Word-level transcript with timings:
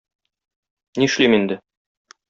Нишлим 0.97 1.33
инде? 1.39 1.61